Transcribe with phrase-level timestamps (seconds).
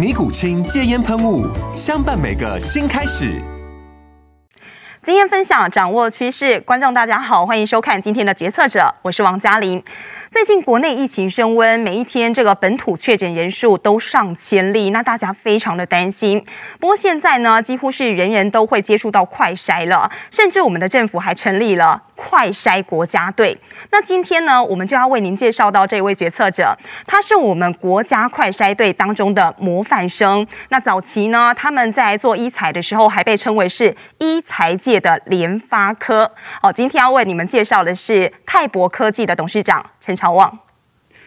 [0.00, 1.46] 尼古清戒烟喷雾，
[1.76, 3.38] 相伴每个新开始。
[5.02, 6.58] 今天分享，掌握趋势。
[6.60, 9.84] 观众大家好，欢迎收看今天的决策者，我是王嘉玲。
[10.30, 16.42] 最近国内疫情升温，每一天这个本土确诊人数都上千例，那大家非常的担心。
[16.78, 23.58] 不过现在呢，几乎是人人都会接触到快筛了，甚至我们的政府还成立了快筛国家队。
[23.90, 30.46] 那今天呢，我们就要为您介绍到这位决策者，他是我们国家快筛队当中的模范生。
[30.68, 36.30] 那早期呢，他们在做医材的时候，还被称为是医材界的联发科。
[36.62, 40.58] 好，今天要为你们介绍的是泰博科技的董事长陈朝旺，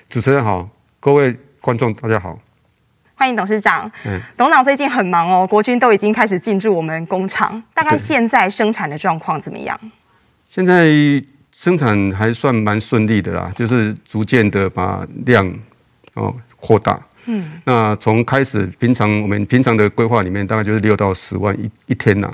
[0.08, 2.38] 主持人好，各位观众大家好，
[3.16, 3.92] 欢迎董事长。
[4.06, 9.76] 嗯，董事长最近很忙哦，国军都已经开始进驻我们工厂，大概现在生产的状况怎么样？
[10.46, 10.92] 现在
[11.52, 15.52] 生产还算蛮顺利的啦，就是逐渐的把量
[16.14, 17.02] 哦扩大。
[17.26, 22.32] 嗯，那从开始平常我们平常的规划里面，大概就是六到十万一一天呐，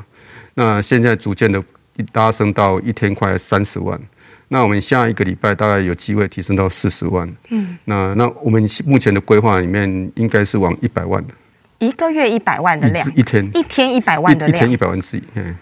[0.55, 1.63] 那现在逐渐的
[2.11, 3.97] 拉升到一天快三十万。
[4.51, 7.31] 那我们下一个礼拜大概有机会提升到四十万。
[7.49, 11.23] 嗯，那那我们目前的规划里面应该是往一百万，
[11.77, 15.21] 一个月一百万的量，一天一天一百万的量，一天一百万次。
[15.35, 15.55] 嗯，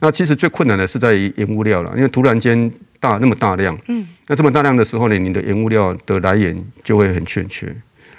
[0.00, 2.68] 那其实最困难的是在于原物料了，因为突然间
[2.98, 6.52] 大那么大量，嗯，那这么大量的时候呢，你的原物料的来源
[6.82, 7.72] 就会很欠缺。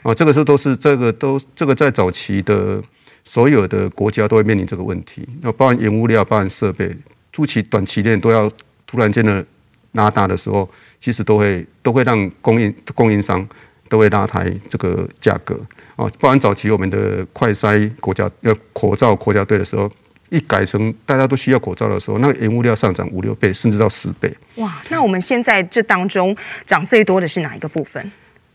[0.03, 2.81] 啊，这个时候都是这个都这个在早期的
[3.25, 5.27] 所有的国家都会面临这个问题。
[5.41, 6.95] 那包含原物料，包含设备，
[7.33, 8.49] 初期短期内都要
[8.87, 9.45] 突然间的。
[9.93, 13.47] 拉大的时候，其实都会都会让供应供应商
[13.89, 15.59] 都会拉抬这个价格
[15.95, 16.07] 啊。
[16.19, 19.89] 不然早期我们的快筛国家要口罩国家队的时候，
[20.29, 24.35] 一改成大家都需要口罩的时候，那个原物料上涨五六倍，甚至到十倍。
[24.55, 24.81] 哇！
[24.89, 28.11] 那我们现在这当中涨最多的是哪一个部分？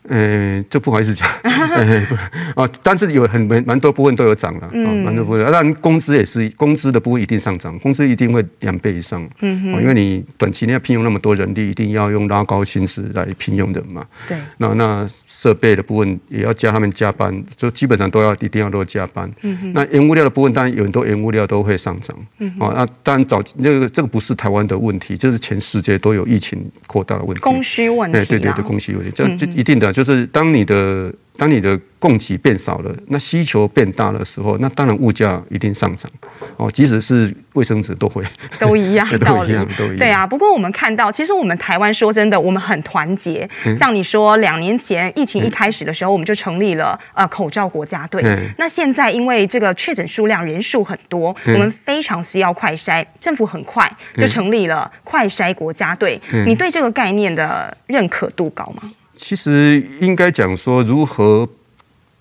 [0.08, 1.28] 嗯，这不好意思讲，
[2.56, 29.92] 啊，但是有很蛮蛮多部分都有涨了，啊，蛮多部分，当然工资也是，工资的部分一定上涨，工资一定会两倍以上，嗯哼，因为你短期内要聘用那么多人力，一定要用拉高薪资来聘用的嘛，对，那那设备的部分也要加他们加班，就基本上都要一定要都加班，嗯哼，那原物料的部分当然有很多原物料都会上涨，嗯哼，啊，那当然早这个这个不是台湾的问题，这是全世界都有疫情扩大的问题，供需问题，对对对，供需问题，这这一定的。
[29.98, 36.08] 就是当你的当你的供给变少了，那需求变大的时候，那当然物价一定上涨
[36.56, 36.70] 哦。
[36.70, 38.22] 即使是卫生纸都会
[38.60, 39.98] 都一样， 都一样，都一样。
[39.98, 43.48] 对啊，不过我们看到，其实我们台湾说真的，我们很团结。
[43.64, 48.22] 嗯、像你说，两年前疫情一开始的时候，嗯、我们就成立了呃口罩国家队。
[48.24, 56.20] 嗯、那现在因为这个确诊数量人数很多，嗯、我们非常需要快筛，政府很快就成立了快筛国家队。
[56.32, 58.82] 嗯、你对这个概念的认可度高吗？
[59.18, 61.46] 其实应该讲说，如何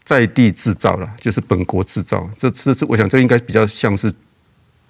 [0.04, 2.28] 在地制造了，就是本国制造。
[2.36, 4.12] 这这这，我想这应该比较像是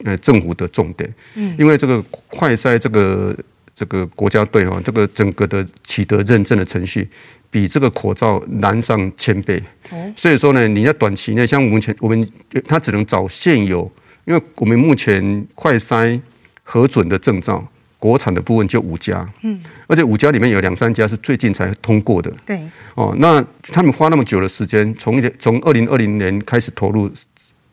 [0.06, 1.14] 呃政府的重点。
[1.36, 3.36] 嗯，因为这个快筛这个
[3.76, 7.10] 这个国家队哈，这个整个的取得认证的程序，
[7.52, 9.62] 比这个口罩难上千倍。
[9.90, 12.32] 哦，所以说呢，你在短期内，像目前我们
[12.66, 13.92] 他只能找现有，
[14.26, 16.20] 因为我们目前快筛
[16.64, 17.68] 核准的证照。
[18.00, 22.62] 国产的部分就五家，嗯，而且五家里面有两三家是最近才通过的，对，
[22.94, 27.10] 哦，那他们花那么久的时间，从从二零二零年开始投入，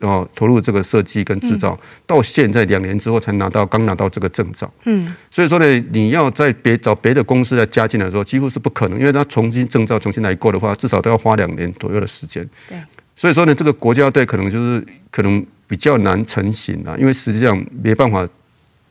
[0.00, 12.78] 哦，投入这个设计跟制造，嗯、到现在两年之后才拿到，刚拿到这个证照，嗯，所以说呢，你要在别找别的公司来加进来的时候，几乎是不可能，因为他重新证照重新来过的话，至少都要花两年左右的时间，对，
[13.14, 18.26] 所以说呢，这个国家队可能就是可能比较难成型啊，因为实际上没办法。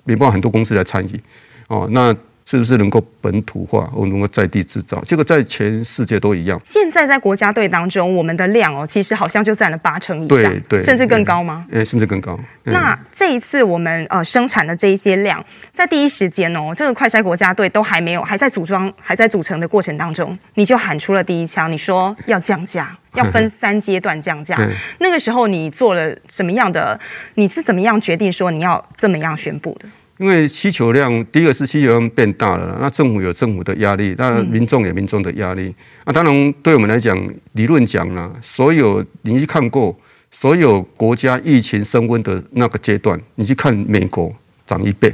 [0.03, 1.21] 没办法，很多公司来参与，
[1.67, 5.01] 哦，那是不是能够本土化，或能够在地制造？
[5.05, 6.59] 这个在全世界都一样。
[6.63, 11.65] 现在在国家队当中，我们的量哦，其实好像就占了八成以上，对对，甚至更高吗？
[11.71, 12.39] 哎，甚至更高。
[12.63, 15.43] 那这一次我们呃生产的这一些量，
[15.73, 24.57] 在第一时间哦，这个快筛国家队都还没有，还在组装、还在组成的过程当中，你就喊出了第一枪，你说要降价， 要分三阶段降价。
[24.99, 26.99] 那个时候你做了什么样的？
[27.35, 29.87] 你是怎么样决定说你要这么样宣布的？
[30.17, 35.73] 因为需求量，第一个是需求量变大了，那政府有政府的压力，那民众有民众的压力。
[36.05, 37.17] 那、当然，对我们来讲，
[37.53, 39.97] 理论讲呢，所有你去看过
[40.31, 44.33] 所有国家疫情升温的那个阶段，你去看美国
[44.65, 45.13] 涨一倍，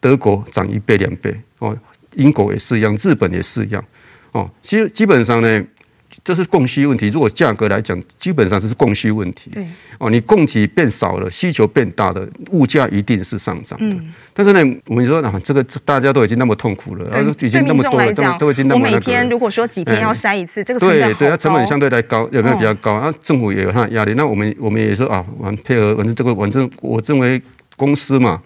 [0.00, 1.76] 德国涨一倍两倍哦，
[2.14, 3.84] 英国也是一样，日本也是一样
[4.32, 4.50] 哦。
[4.62, 5.64] 其实基本上呢。
[6.24, 7.08] 这是供需问题。
[7.08, 9.50] 如果价格来讲，基本上这是供需问题。
[9.52, 9.66] 对
[9.98, 13.96] 哦，你供给变少了，需求变大了，物价一定是上涨的。
[13.96, 18.96] 嗯、但是呢，我们说啊，这个大家都已经那么痛苦了，已经那么多了，都都已经那么那个。
[18.96, 22.98] 我每天如果说几天要筛一次，嗯、这个对对，它成本相对来高，有没有比较高？
[23.00, 24.14] 那、政府也有它的压力。
[24.14, 27.40] 那我们我们也说啊，我们配合，反正这个反正我认为
[27.76, 28.40] 公司嘛。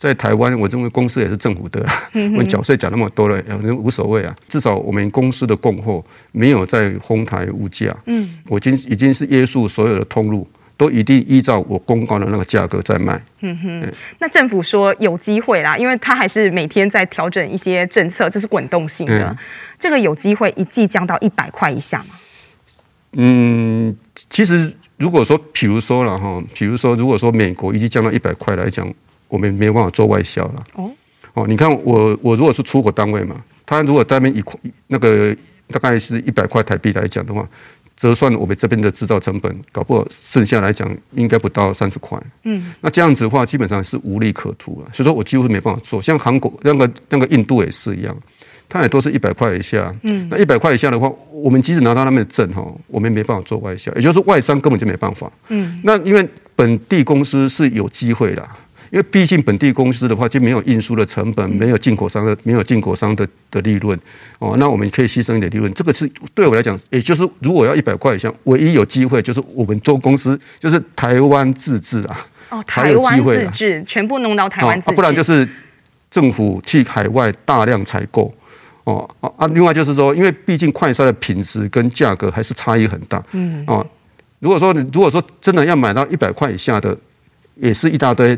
[0.00, 4.34] 在台湾，我认为公司也是政府的，我们缴税缴那么多了，反正无所谓啊。
[4.48, 6.02] 至少我们公司的供货
[6.32, 7.94] 没有在哄抬物价。
[8.06, 10.48] 嗯，我已经已经是约束所有的通路，
[10.78, 13.22] 都一定依照我公告的那个价格在卖。
[13.40, 13.92] 嗯哼。
[14.18, 19.36] 那政府说有机会啦，因为它还是每天在调整一些政策，这是滚动性的。
[19.78, 22.14] 这个有机会一季降到一百块以下吗？
[23.12, 23.94] 嗯，
[24.30, 28.90] 其实如果说，比如说了哈，比如说如果说美国一季降到一百块来讲。
[29.30, 30.66] 我们没有办法做外销了。
[30.74, 30.90] 哦，
[31.32, 35.34] 哦，你看我，我如果是出口单位嘛，他如果在那边一块那个
[35.68, 37.48] 大概是一百块台币来讲的话，
[37.96, 42.18] 折算我们这边的制造成本，搞不好剩下来讲应该不到三十块。
[42.44, 44.88] 嗯，那这样子的话，基本上是无利可图了。
[44.92, 46.02] 所以说我几乎是没办法做。
[46.02, 48.16] 像韩国那个那个印度也是一样，
[48.68, 49.94] 它也都是一百块以下。
[50.02, 55.30] 嗯，那一百块以下的话，我们即使拿到他们的证哈，我们没办法做外销，也就是外商根本就没办法。
[55.48, 56.26] 嗯，那因为
[56.56, 58.48] 本地公司是有机会的。
[58.90, 63.96] 因为毕竟本地公司的话就没有运输的成本，没有进口商的没有进口商的的利润
[64.40, 65.72] 哦，那我们可以牺牲一点利润。
[65.74, 75.48] 这个是对我来讲，也就是如果要一百块以上，唯一有机会就是我们做公司就是台湾自制啊，哦，台湾自制全部弄到台湾自制，不然就是
[76.10, 78.34] 政府去海外大量采购
[78.82, 83.86] 哦啊，另外就是说，因为毕竟快筛的品质跟价格还是差异很大，嗯哦，
[84.40, 86.96] 如果说如果说真的要买到一百块以下的，
[87.54, 88.36] 也是一大堆。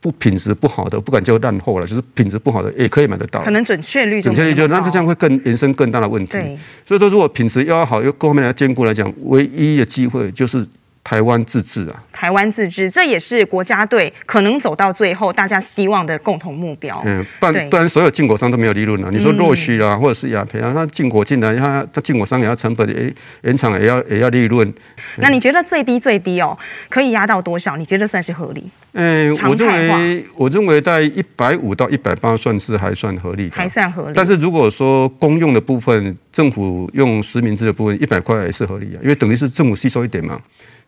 [0.00, 3.42] 不品质不好的，不敢叫烂货了，就是品质不好的也可以买得到。
[3.42, 6.32] 可能准确率准确率就那这样会更延伸更大的问题。
[6.32, 10.66] 对，所以说如果品质要好，又各方面来兼顾来讲，唯一的机会就是。
[11.08, 17.00] 台湾自治啊，台湾自治，这也是国家队可能走到最后大家希望的共同目标。
[17.06, 19.08] 嗯，不然不然所有进口商都没有利润了。
[19.10, 23.10] 你说洛许啊，或者是雅培啊，那进口进来，他他进口商也要成本，也，
[23.40, 24.70] 原厂也要也要利润。
[25.16, 26.54] 那你觉得最低最低哦，
[26.90, 27.78] 可以压到多少？
[27.78, 28.64] 你觉得算是合理？
[28.92, 34.12] 嗯，我认为我认为在一百五到一百八算是还算合理，还算合理。
[34.14, 40.38] 但是如果说公用的部分，政府用实名制的部分，一百块也是合理啊，因为等于是政府吸收一点嘛。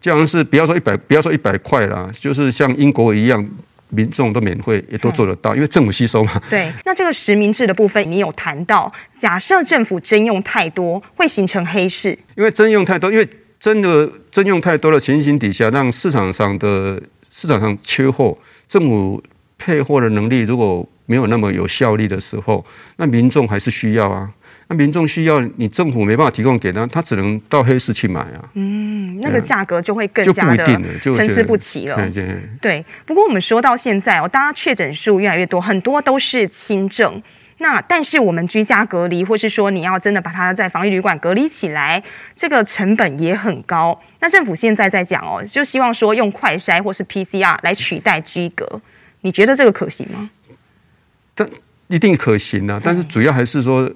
[0.00, 3.47] 这样是不要说一百，不要说一百块啦，就是像英国一样，
[3.91, 6.41] 民众都免费也都做得到，因为政府吸收嘛。
[6.49, 12.19] 对，那这个实名制的部分，你有谈到，假设政府征用太多，会形成黑市。
[12.35, 18.37] 因为征用太多，因为真的征用太多的情形底下，让市场上的市场上缺货，
[18.67, 19.23] 政府
[19.58, 22.64] 配货的能力如果没有那么有效力的时候，
[22.97, 24.30] 那民众还是需要啊。
[24.71, 28.49] 那民众需要，你政府没办法提供给他，他只能到黑市去买啊。
[28.55, 30.65] 嗯，那个价格就会更加的
[31.17, 32.09] 参差不齐了。
[32.61, 37.21] 对，不过我们说到现在哦，大家确诊数越来越多，很多都是轻症。
[37.59, 42.00] 那但是我们居家隔离，或是说你要真的把它在防疫旅馆隔离起来，
[42.37, 44.00] 这个成本也很高。
[44.21, 48.81] 那政府现在在讲哦，就希望说用快筛或是 PCR 来取代居隔，
[49.23, 50.31] 你觉得这个可行吗？
[51.35, 51.49] 但
[51.89, 53.91] 一定可行啊，但是主要还是说。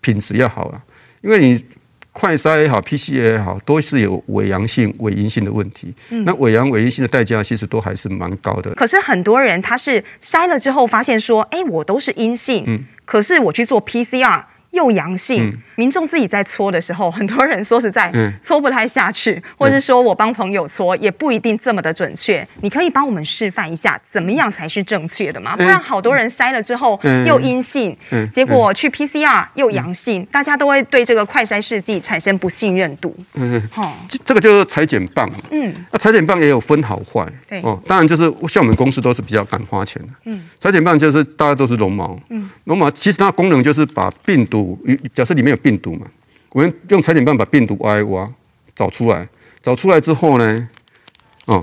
[0.00, 0.80] 品质要好啊，
[1.22, 1.64] 因为你
[2.12, 5.94] 快筛也好，PCR 也好，都是有伪阳性、伪阴性的问题。
[6.10, 8.74] 嗯，那伪阳、伪阴性的代价其实都还是蛮高的。
[8.74, 22.46] 可是很多人他是筛了之后发现说，哎，我都是阴性，嗯，可是我去做 PCR 又阳性，嗯、民众自己在搓的时候，很多人说实在，嗯、搓不太下去，或者是说我帮朋友搓，也不一定这么的准确。
[22.60, 25.56] 你可以帮我们示范一下，怎么样才是正确的吗？
[25.56, 33.12] 不然好多人筛了之后又阴性，嗯、结果去 PCR 又阳性，嗯、大家都会对这个快筛试剂产生不信任度。
[33.34, 35.28] 嗯，好，这个就是裁剪棒。
[35.50, 37.26] 嗯，那裁剪棒也有分好坏。
[37.48, 40.08] 对哦，当然就是像我们公司都是比较敢花钱的。
[40.26, 42.16] 嗯，裁剪棒就是大家都是绒毛。
[42.28, 44.59] 嗯，绒毛其实它的功能就是把病毒。
[45.14, 46.06] 假设里面有病毒嘛，
[46.50, 48.30] 我们用裁剪棒把病毒挖一挖，
[48.74, 49.28] 找出来，
[49.62, 50.68] 找出来之后呢，
[51.46, 51.62] 哦，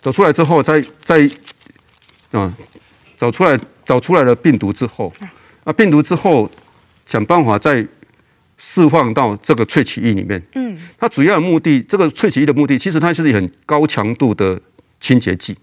[0.00, 1.28] 找出来之后再再，
[2.32, 2.54] 啊，
[3.16, 5.12] 找出来找出来了病毒之后，
[5.64, 6.50] 那病毒之后
[7.04, 7.86] 想办法再
[8.56, 10.42] 释放到这个萃取液里面。
[10.54, 14.60] 嗯，它主要的目的，这个萃取液的目的，其实它就是很高强度的
[15.00, 15.56] 清洁剂。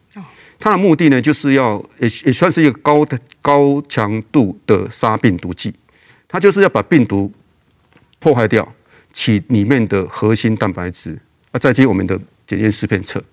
[0.60, 5.74] 它的目的呢，就是要也也算是一个高的高强度的杀病毒剂。
[6.34, 7.32] 它就是要把病毒
[8.18, 8.68] 破坏掉，
[9.14, 11.16] 取里面的核心蛋白质，
[11.52, 13.24] 啊，再接我们的检验试片测。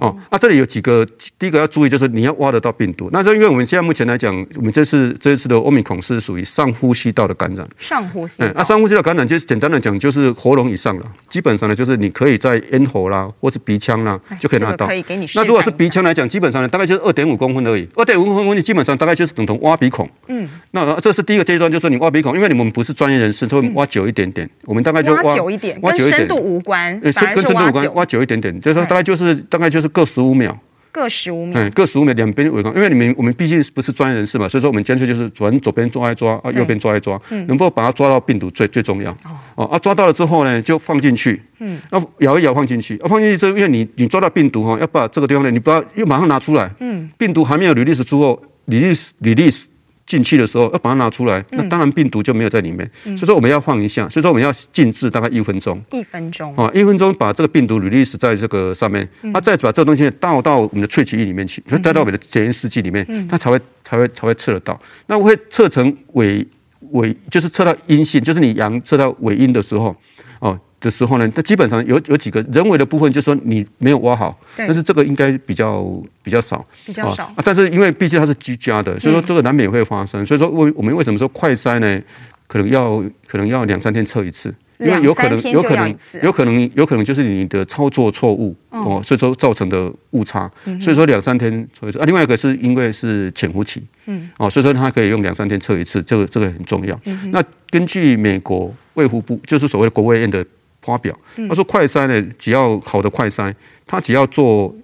[0.00, 1.06] 哦，那、啊、这里有几个，
[1.38, 3.10] 第一个要注意就是你要挖得到病毒。
[3.12, 7.68] 那就因为我们现在目前来讲，我们这次这一次的欧米孔是属于上呼吸道的感染。
[7.78, 8.50] 上呼吸道。
[8.54, 11.06] 那、啊、上呼吸道感染就是简单的讲，就是喉咙以上了。
[11.28, 14.86] 基本上呢，就是你可以在咽喉啦，或是鼻腔啦，就可以拿到。
[14.86, 15.26] 可以给你。
[15.34, 17.86] 那如果是鼻腔来讲，基本上呢，大概就是二点五公分而已。
[17.96, 20.08] 二点五公分，你基本上大概就是等同挖鼻孔。
[20.28, 20.48] 嗯。
[20.70, 24.48] 那这是第一个阶段，就是你挖鼻孔，因为你们不是专业人士，所以挖久一点点。
[24.64, 26.98] 我们大概就挖，挖久一点，跟深度无关。
[27.00, 30.58] 跟深度无关，挖久一点点，就是说大概就是大概就是各十五秒。
[30.92, 39.16] 各十五秒，嗯各十五秒，两边围观，因为你们我们毕竟不是专业人士嘛，所以说我们干脆就是转左边抓一抓啊，右边抓一抓，嗯，能够把它抓到病毒最最重要。
[39.54, 49.66] 哦，啊，抓到了之后呢，就放进去，嗯，要摇一摇放进去，啊，放进去之后，因为你你抓到病毒哈，要把这个地方呢，你不要又马上拿出来，嗯，病毒还没有 release 之后，release release。
[50.06, 52.90] 进去的时候要把它拿出来，那当然病毒就没有在里面。
[53.04, 55.80] 嗯、所以说我们要放一下，所以说我们要静置大概一分钟。
[55.92, 64.80] 一分钟啊，一分钟把这个病毒 release 在这个上面，那、嗯、再把这个东西倒到我们的萃取液里面去，带到我们的检验试剂里面，嗯、它才会才会才会测得到。
[65.06, 66.44] 那我会测成伪
[66.90, 69.96] 伪，就是测到阴性，就是你阳测到伪阴的时候，哦。
[70.80, 75.84] 的时候呢，它基本上有有几个人为的部分，就是说你没有挖好，但是这个应该比较
[76.22, 77.24] 比较少，比较少。
[77.24, 80.22] 啊，但是因为毕竟它是居家的，所以说这个难免也会发生。
[80.22, 82.00] 嗯、所以说为我们为什么说快筛呢？
[82.46, 90.50] 可能要可能要两三天测一次，因为有可能有可能有可能有可能就是你的操作错误哦，所以说造成的误差。
[90.80, 92.04] 所以说两三天测一次啊。
[92.06, 96.98] 另外一个是因为是潜伏期，嗯，哦，所以说它可以用两三天测一次，这个这个很重要。
[97.04, 100.44] 嗯、那根据美国卫福部，就是所谓的国卫院的。
[100.82, 101.14] 发表，
[101.48, 103.54] 他说快筛呢，只要好的快筛，
[103.86, 104.74] 他只要做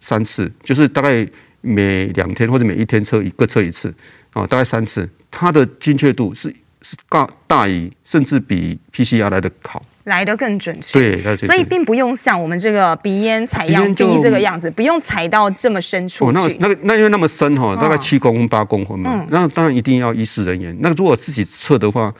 [0.00, 1.26] 三次，就是大概
[1.60, 3.92] 每两天或者每一天测一个测一次，
[4.32, 11.18] 啊，大概三次，它的精确度是是大大于甚至比 PCR 来的好，来得更准确。
[11.20, 16.26] 对，所以并不用像我们这个鼻咽采样鼻这个样子，不用采到这么深处。
[16.26, 20.76] 哦，那那个那因为那么深哈，大概七公分八公分嘛，那当然一定要医师人员。
[20.80, 22.14] 那如果自己测的话。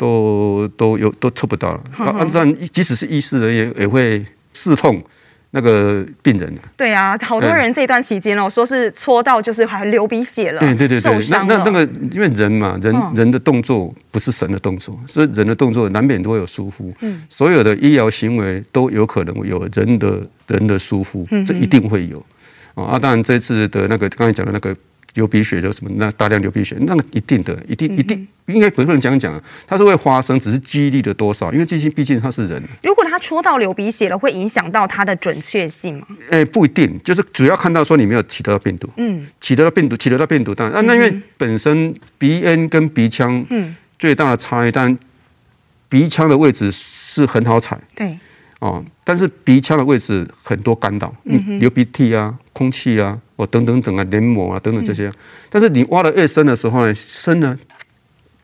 [0.00, 2.42] 都都有都测不到了，按照
[2.72, 5.02] 即使是医师人员也会刺痛
[5.50, 6.50] 那个病人。
[6.74, 16.90] 对啊，好多人这段期间哦，说是戳到就是还流鼻血了，对对对，那那那个因为人嘛，人人的动作不是神的动作，所以人的动作难免都会有疏忽。
[17.02, 22.24] 嗯，所有的医疗行为都有可能有人的人的疏忽，这一定会有。
[22.74, 24.74] 啊，当然这次的那个刚才讲的那个。
[25.14, 25.90] 流鼻血流什么？
[25.96, 31.52] 那大量流鼻血，那个一定的，一定一定应该不能这样讲，它是会发生，只是几率的多少。
[31.52, 32.62] 因为毕竟毕竟它是人。
[32.82, 36.06] 如果他戳到流鼻血了，会影响到它的准确性吗？
[36.30, 38.88] 哎、欸，不一定，就是主要看到说你没有取得到病毒。
[38.96, 44.96] 嗯，取得到病毒，取得到病毒，当然啊，那因为本身鼻咽跟鼻腔，嗯，最大的差异，但
[45.88, 47.78] 鼻腔的位置是很好采。
[47.94, 48.18] 对。
[48.60, 55.08] 哦，但是鼻腔的位置很多干扰，嗯哼，流鼻涕啊、空气啊、哦等等等啊、黏膜啊等等这些。
[55.08, 55.14] 嗯、
[55.48, 57.58] 但是你挖的越深的时候呢，深呢，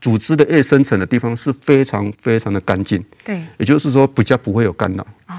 [0.01, 5.05] 组织的越深层的地方是非常非常的干净，对，也就是说比较不会有干扰。
[5.27, 5.35] 哦。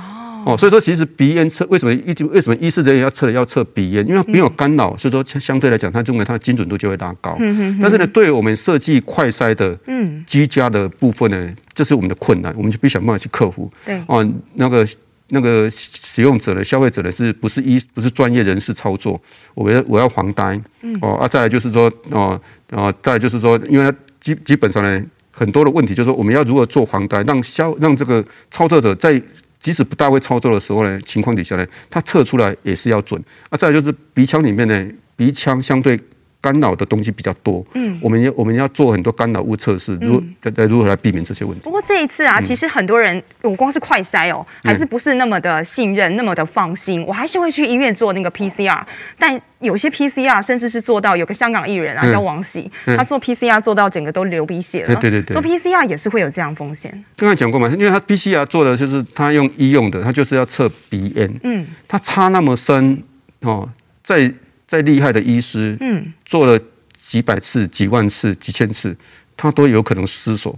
[0.46, 4.06] 哦，所以说其实鼻咽测为什么一直为什么医师人员要测要测鼻咽？
[4.06, 7.36] 因为没有干扰，所以说相对来讲，它认为它的精准度就会拉高。
[7.40, 7.78] 嗯哼。
[7.82, 13.70] 但是呢，对我们设计快筛的嗯居家的部分呢，这是我们的困难，我们就必须想办法去克服。
[13.84, 14.00] 对。
[14.06, 14.86] 哦，那个
[15.28, 19.20] 那个使用者的消费者呢，是不是医不是专业人士操作？
[19.54, 20.62] 我要我要黄单。
[20.82, 20.96] 嗯。
[21.02, 29.22] 哦啊，再来就是说哦哦，再来就是说，因为基基本上呢，很多的问题就是说，我们要如何做黄单，让消让这个操作者在。
[29.60, 33.20] 即使不大会操作的时候呢，情况底下呢，他测出来也是要准。
[33.50, 35.98] 啊，再来就是鼻腔里面呢，鼻腔相对
[36.40, 41.60] 干扰的东西比较多，嗯，我们要我们要做很多干扰物测试，如来如何来避免这些问题。
[41.64, 48.80] 不过这一次啊，其实很多人，我光是快筛哦，还是不是那么的信任，那么的放心，我还是会去医院做那个 PCR。
[49.18, 54.94] 但有些 PCR 甚至是做到，有个香港艺人啊叫王喜，他做 PCR 做到整个都流鼻血了。
[55.00, 57.04] 对对对，做 PCR 也是会有这样风险。
[57.16, 63.00] 刚才讲过嘛，因为他 PCR 做的就是他用医用的，他就是要测鼻炎，嗯，他插那么深
[63.40, 63.68] 哦，
[64.04, 64.32] 在。
[64.68, 66.60] 再厉害的医师，嗯，做了
[67.00, 68.94] 几百次、几万次、几千次，
[69.34, 70.56] 他都有可能失手，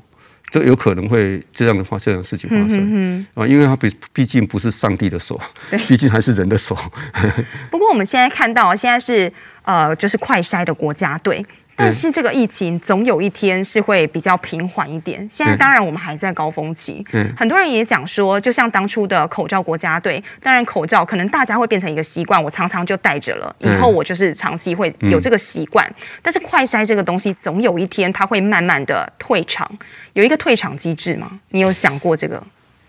[0.50, 5.40] 都有可能会这样的话，这样的事情发生啊，嗯啊、因为他毕毕竟不是上帝的手，
[5.70, 6.76] 对，毕竟还是人的手。
[7.70, 11.46] 不过我们现在看到，现在是呃，就是快筛的国家队。
[11.80, 15.26] 但是这个疫情总有一天是会比较平缓一点。
[15.32, 17.04] 现在当然我们还在高峰期，
[17.36, 25.90] 很多人也讲说，就像当初的口罩国家队，当然口罩可能大家会变成一个习惯，我常常就戴着了，以后我就是长期会有这个习惯。
[26.20, 29.70] 但是快筛这个东西，总有一天它会慢慢的退场，
[30.12, 31.40] 有一个退场机制吗？
[31.48, 32.42] 你有想过这个？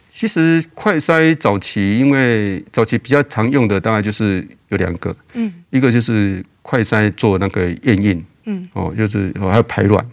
[0.10, 8.22] 其实快筛早期，因为早期比较常用的当然就是有两个，嗯，一个就是快筛做那个验孕。
[8.46, 10.06] 嗯，哦，就是哦，还有排卵，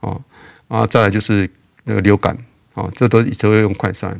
[0.00, 0.20] 哦，
[0.68, 1.48] 啊，再来就是
[1.84, 2.36] 那个流感，
[2.74, 4.12] 哦，这都都会用快筛。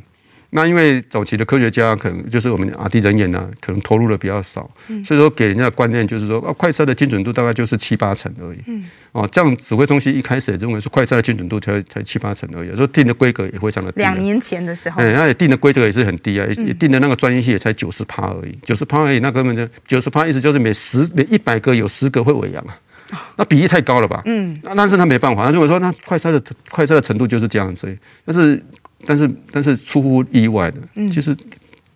[0.52, 4.68] 那因为早期的科学家可能就是我们 R&D 人员呢，可能投入的比较少，
[5.04, 8.58] 所以说给人家的观念就是说，啊，快筛的精准度大概就是七八成而已。
[8.66, 14.00] 嗯，哦，这样指挥中心一开始也认为是快筛的精准度才才七八成而已，所以定的规格也非常的低。
[14.00, 22.76] 两年前的时候，哎，那也定的规格也是很低啊，也定的那个专业性也才九十趴而已，九十趴而已，那根本就九十趴意思就是每十每一百个有十个会伪阳啊。
[23.36, 24.22] 那比例太高了吧？
[24.24, 25.46] 嗯，那但是他没办法。
[25.46, 28.62] 他如果说那快筛的快筛的程度就是这样子，但是
[29.06, 31.36] 但是但是出乎意外的，嗯，其实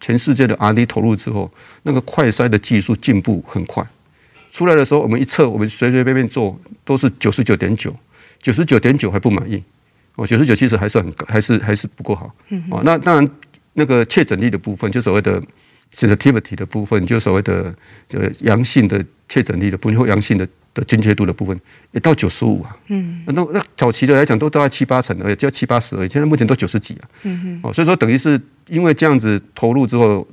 [0.00, 1.50] 全世界的 R&D 投入之后，
[1.82, 3.86] 那个快筛的技术进步很快。
[4.52, 7.94] 出来的时候，我们一测，我们随随便便做都是九十九点九，
[8.40, 9.62] 九十九点九还不满意。
[10.16, 12.32] 哦，九十九其实还是很高，还是还是不够好。
[12.50, 13.30] 嗯，哦，那当然
[13.72, 15.42] 那个确诊率的部分，就所谓的。
[15.94, 17.72] sensitivity 的部分，就所谓的
[18.08, 21.58] 这个阳性的确诊率的部分，或阳性的的精确度的部分，
[21.92, 22.76] 也到九十五啊。
[22.88, 26.08] 嗯，那那早期的来讲，都大概七八成而已，只要七八十而已。
[26.08, 27.08] 现在目前都九十几啊。
[27.22, 27.60] 嗯哼。
[27.62, 30.26] 哦，所以说等于是因为这样子投入之后，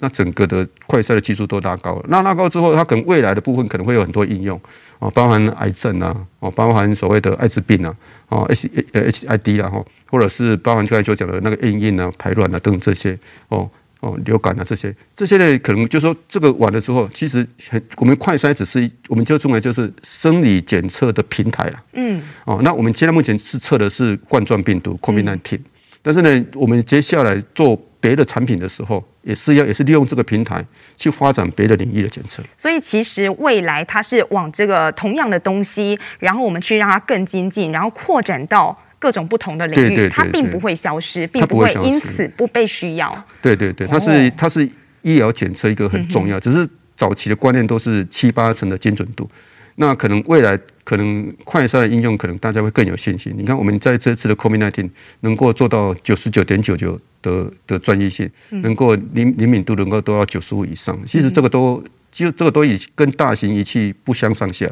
[0.00, 2.06] 那整个的快筛的技术都拉高了。
[2.08, 4.60] 那拉高之后，它可能未来的部分可能会有很多应用
[4.98, 7.94] 哦，包含癌症啊，哦，包含所谓的艾滋病啊，
[8.28, 13.16] 哦，H H I D 啊，哈，或者是包含刚才所讲的那个验孕啊、排卵啊等等这些
[13.48, 13.70] 哦。
[14.04, 21.82] 哦，流感啊，这些这些呢，可能就是说这个完了之后，其实很我们快筛只是我们就认为就是生理检测的平台了。
[21.94, 22.22] 嗯。
[22.44, 25.58] 哦，那我们现在目前是测的是冠状病毒 COVID-19，
[26.02, 30.62] 但是呢，我们接下来做别的产品的时候，也是要也是利用这个平台
[30.98, 32.42] 去发展别的领域的检测。
[32.58, 38.78] 所以其实未来它是往这个同样的东西，然后我们去让它更精进，然后扩展到。
[39.04, 43.24] 各种不同的领域，对对对对，它并不会消失，并不会因此不被需要。
[43.42, 44.66] 对对对，它是它是
[45.02, 49.30] 医疗检测一个很重要，只是早期的观念都是七八成的精准度。
[49.74, 53.34] 那可能未来可能快筛的应用，可能大家会更有信心。
[53.36, 54.88] 你看，我们在这次的 COVID-19
[55.20, 60.98] 能够做到九十九点九九的的专业性，能够灵灵敏度能够都要九十五以上。
[61.04, 64.66] 其实这个都，其实这个都已跟大型仪器不相上下。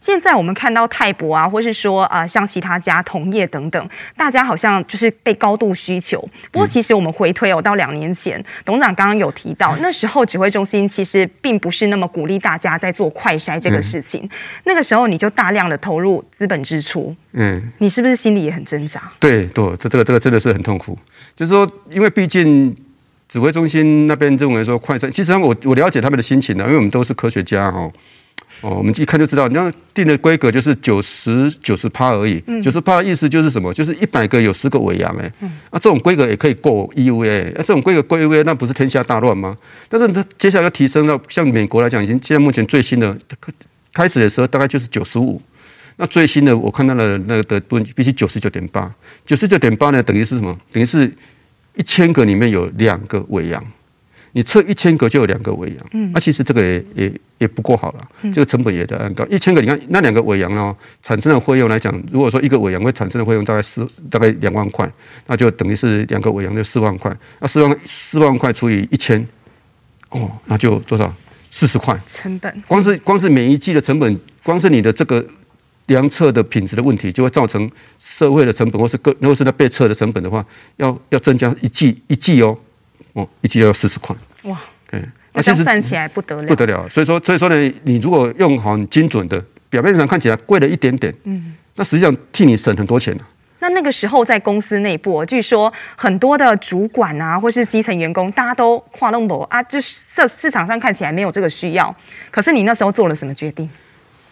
[0.00, 6.20] 现在我们看到泰博啊，或是说啊、呃，像其他家同业等等，大家好像就是被高度需求。
[6.50, 14.20] 不过其实我们回推哦，到两年前，董事长刚刚有提到，那时候指挥中心其实并不是那么鼓励大家在做快筛这个事情。
[14.24, 14.30] 嗯、
[14.64, 19.02] 那个时候你就大量的投入资本支出，嗯，你是不是心里也很挣扎？
[19.18, 20.98] 对对，这这个这个真的是很痛苦。
[21.34, 22.76] 就是说，因为毕竟
[23.28, 27.90] 指挥中心那边认为说快筛，其实我我了解他们的心情的，因为我们都是科学家哈。
[28.60, 32.42] 哦，我们一看就知道，你要定的规格就是九十九十趴而已。
[32.60, 33.72] 九十趴的意思就是什么？
[33.72, 35.32] 就是一百个有十个伪阳哎。
[35.70, 37.50] 啊，这种规格也可以过 EUA。
[37.50, 39.56] 啊，这种规格过 EUA，那不是天下大乱吗？
[39.88, 43.16] 但是它接下来要提升到像美国来讲，已经现在目前最新的
[43.92, 45.40] 开始的时候大概就是九十五。
[45.96, 48.92] 那最新的我看到了那个的不必须九十九点八。
[49.24, 50.58] 九十九点八呢，等于是什么？
[50.72, 51.12] 等于是
[51.76, 53.64] 一千个里面有两个伪阳。
[54.32, 59.24] 你测一千个就有两个伪阳，嗯，那、啊、其实这个也也也不够好了，嗯、这个成本也得很高。
[59.26, 64.90] 一千个，你看那两个伪阳哦，产生的费用来讲，如果说一个伪阳会产生的费用大概四大概两万块，
[65.26, 69.26] 那就等于是两个伪阳就四万块，那四万四万块除以一千，
[70.10, 71.12] 哦，那就多少？
[71.50, 72.62] 四十块成本。
[72.68, 75.24] 光是光是每一季的成本，光是你的这个
[75.86, 80.44] 量测的品质的问题，就会造成社会的成本，或是个如果是那被测的成本的话，
[80.76, 82.58] 要要增加一季一季哦。
[83.12, 84.60] 哦，一季要四十块哇！
[84.90, 86.88] 对，那这样算起来不得了，不得了。
[86.88, 93.20] 所以说，所以说呢，你如果用好很精准的表面上看起来贵了一点点，嗯，那实际上替你省很多钱、啊、
[93.60, 101.94] 那那个时候在公司内部，据说很多的主管啊，或是基层员工，大家都跨龙博啊，就是市市场上看起来没有这个需要。
[102.30, 103.68] 可是你那时候做了什么决定？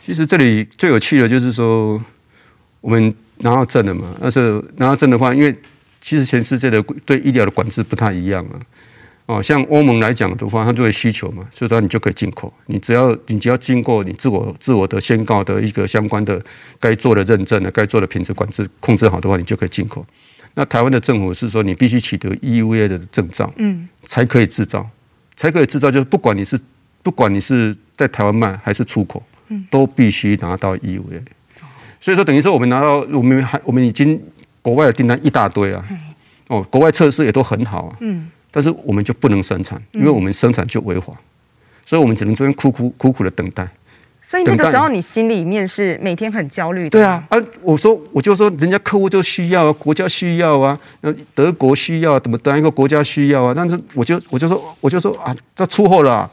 [0.00, 2.00] 其实这里最有趣的，就是说
[2.80, 4.14] 我们拿到证了嘛。
[4.22, 5.54] 但是拿到证的话，因为
[6.00, 8.60] 其实全世界的对医疗的管制不太一样啊。
[9.26, 12.52] 哦，像欧盟来讲的话，它作为需求嘛，所以说你就可以进口。
[12.66, 16.40] 你只要你只要经过你自我自我的宣告的一个相关的
[16.78, 20.06] 该做的认证的、该做的品质管制控制好的话，你就可以进口。
[20.54, 24.88] 那台湾的政府是说，你必须取得 EUA 的证照，嗯，才可以制造，
[25.34, 25.90] 才可以制造。
[25.90, 26.56] 就是不管你是
[27.02, 31.20] 不管你是在台湾卖还是出口，嗯，都必须拿到 EUA。
[32.00, 34.22] 所以说，等于说我们拿到我们还我们已经
[34.66, 35.84] 国外的订单一大堆啊，
[36.48, 38.28] 哦，国外测试也都很好啊，嗯。
[38.50, 41.12] 但是我们就不能生产，因为我们生产就违法，
[41.84, 43.68] 所以我们只能这边苦苦苦苦的等待。
[44.20, 46.90] 所以那个时候你心里面是每天很焦虑的。
[46.90, 50.76] 对啊，啊，我说我就说人家客户就需要啊，国家需要啊，
[51.32, 53.52] 德国需要，怎么当一个国家需要啊？
[53.54, 56.30] 但是我就我就说我就说啊，这出货了啊。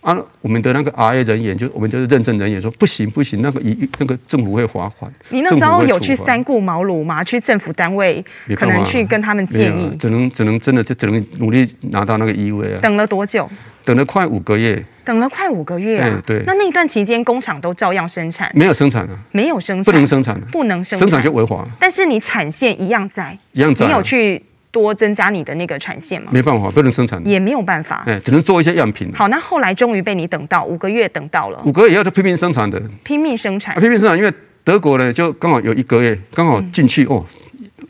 [0.00, 5.12] 啊，我们的那个 RA 人员，就我们就是认证人员说不行不行，那个一那个政府会罚款。
[5.28, 7.22] 你那时候有去三顾茅庐吗？
[7.22, 8.24] 去政府单位，
[8.56, 9.94] 可能去跟他们建议。
[9.98, 12.80] 只能只能真的就只能努力拿到那个 EUA 啊。
[12.80, 13.48] 等了多久？
[13.84, 14.82] 等了快五个月。
[15.04, 16.22] 等了快五个月啊！
[16.24, 16.42] 对。
[16.46, 18.50] 那那一段期间，工厂都照样生产？
[18.54, 19.18] 没有生产啊。
[19.32, 19.84] 没有生产。
[19.84, 20.40] 不能生产。
[20.52, 21.00] 不能生产。
[21.00, 21.66] 生产就违法。
[21.80, 23.36] 但是你产线一样在。
[23.52, 23.86] 一样在。
[23.86, 24.40] 你有去？
[24.70, 26.30] 多增加你的那个产线吗？
[26.32, 29.10] 没办法，不能生产，也没有办法，哎，只能做一些样品。
[29.14, 37.24] 好，那后来终于被你等到五个月，等到了五个月也要拼命生产的，拼命生产，拼命生产，因为德国呢就刚好有一个月，刚好进去哦，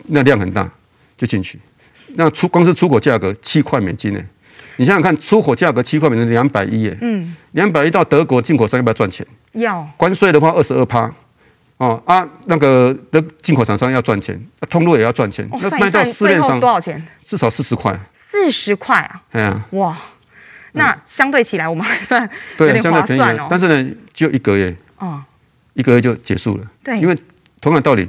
[0.06, 0.68] 那量很大，
[1.18, 1.58] 就进去。
[2.14, 4.20] 那出光是出口价格七块美金呢，
[4.76, 9.26] 你想想看，出口价格七块美金两百一耶，嗯，两百一到德国进口商要不要赚钱？
[9.52, 11.12] 要，关税的话二十二趴。
[11.80, 14.38] 哦啊，那个的进口厂商要赚钱，
[14.68, 17.02] 通路也要赚钱，那卖到市面上多少钱？
[17.24, 17.98] 至少四十块。
[18.30, 19.22] 四十块啊！
[19.32, 19.96] 哎呀，哇，
[20.72, 23.46] 那相对起来我们还算有点划算哦。
[23.50, 25.22] 但是呢，只有一个月，哦，
[25.72, 26.70] 一个月就结束了。
[26.84, 27.18] 对，因为
[27.62, 28.06] 同样道理，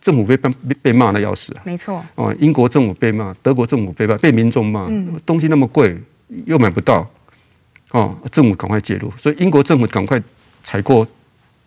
[0.00, 0.50] 政府被被
[0.82, 1.62] 被骂的要死啊。
[1.64, 2.04] 没错。
[2.16, 4.88] 哦，英国政府被骂，德国政府被骂，被民众骂，
[5.24, 5.96] 东西那么贵
[6.44, 7.08] 又买不到，
[7.92, 10.20] 哦，政府赶快介入，所以英国政府赶快
[10.64, 11.06] 采购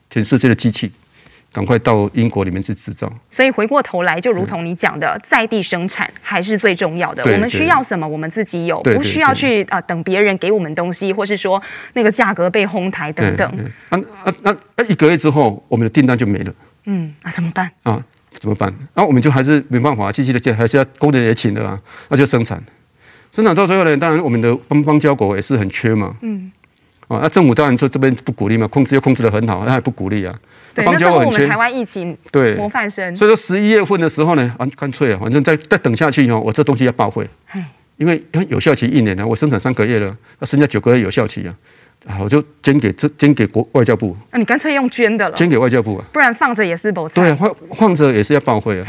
[0.09, 0.91] 全世界的机器。
[1.53, 3.11] 赶快到英国里面去制造。
[3.29, 7.23] 所以回过头来，就如同你讲的，嗯、在地生产还是最重要的。
[7.31, 11.61] 我们需要什么，我们自己有，不需要去啊、呃、等别人给我们东西，或是说
[11.93, 13.47] 那个价格被哄抬等等。
[13.89, 16.53] 啊啊那那一个月之后，我们的订单就没了。
[16.85, 17.71] 嗯，那、啊、怎么办？
[17.83, 18.03] 啊，
[18.39, 18.73] 怎么办？
[18.95, 22.61] 那、啊、我们就还是没办法，继续的建，还是要工人也请的啊，那就生产。
[23.31, 26.15] 生产到最后呢，当然我们的邦邦交国也是很缺嘛。
[26.21, 26.51] 嗯。
[27.13, 30.33] 啊，那政府当然说这边不鼓励嘛，控制又控制得很好，那也不鼓励啊。
[30.73, 37.27] 对，那时候我们台湾疫情对模范生，所以说十一月份的时候呢，啊，干脆啊，反正再再等下去哦，我这东西要报废，
[37.97, 41.53] 因为有效期一年了，我生产三个月了，那剩下九个月有效期啊，
[42.05, 44.15] 啊，我就捐给这捐给国外交部。
[44.31, 48.87] 那、啊、你干脆用捐的了，捐给外交部啊，不然放着也是不对，放放着也是要报废啊，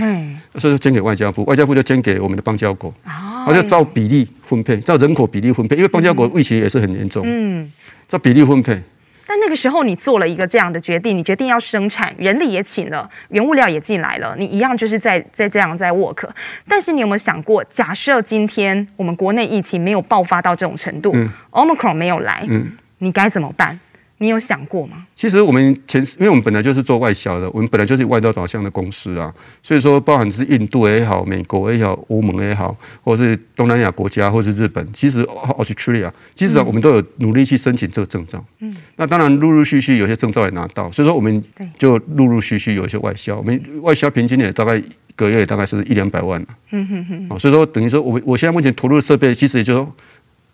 [0.58, 7.70] 所以就捐给外交部，外交部就捐给我们的邦交国，啊，就照比例分配，照人口比例分配，因为邦交国疫情也是很严重，嗯，
[8.08, 8.82] 照比例分配。
[9.26, 16.28] 但那个时候你做了一个这样的决定，你决定要生产，人力也请了，原物料也进来了，你一样就是在在这样在 work。
[16.68, 22.70] 但是你有没有想过，假设今天我们国内疫情没有爆发到这种程度，嗯，Omicron 没有来，嗯，
[23.04, 23.78] 你该怎么办？
[24.18, 25.04] 你有想过吗？
[25.14, 29.30] 其实我们前，因为我们本来就是做外销的，我们本来就是外销导向的公司啊，
[29.62, 38.42] 所以说，包含是印度也好，美国也好，欧盟也好，或者是东南亚国家，或是日本，其实 Australia，其实啊，我们都有努力去申请这个证照。
[38.60, 41.42] 嗯，那当然陆陆续续有些证照也拿到，所以说我们
[41.76, 44.84] 就陆陆续续有一些外销，我们外销平均也大概一
[45.16, 46.40] 个月大概是一两百万。
[46.70, 47.38] 嗯哼哼。
[47.38, 49.92] 所以说等于说我我现在目前投入的设备，其实也就是说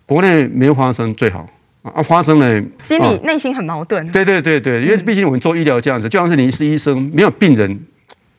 [0.06, 1.48] 国内没有发生最好。
[1.82, 4.06] 啊，发生了，心里内心很矛盾。
[4.10, 7.80] 对对对对，因为毕竟我们做医疗这样子，就像是你是医生，没有病人，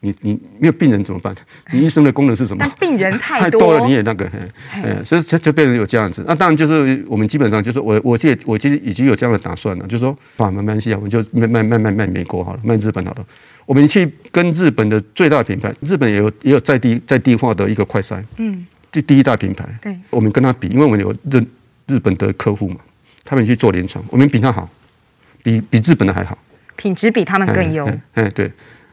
[0.01, 1.35] 你你没有病人怎么办？
[1.71, 2.57] 你医生的功能是什么？
[2.59, 4.29] 但病人太多，太多了，你也那个，
[4.83, 6.23] 嗯，所以就就变成有这样子。
[6.27, 13.25] 那当然就是我们基本上就是我我记得我其实已经有这样的打算了，就是说啊，没关系啊，我们就卖卖卖卖卖美国好了，卖日本好了。
[13.65, 21.43] 我们去跟日本的最大品牌，日本也有也有在地在地化的一个快筛，嗯，第第一大品牌，对，我们跟他比，因为我们有日
[21.87, 22.75] 日本的客户嘛。
[23.23, 24.67] 他们去做临床，我们比他好，
[25.43, 26.37] 比比日本的还好，
[26.75, 27.85] 品质比他们更优。
[28.13, 28.47] 哎，对，